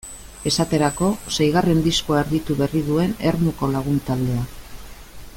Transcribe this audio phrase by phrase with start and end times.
[0.51, 4.47] Esaterako, seigarren diskoa erditu berri duen Ermuko lagun taldea.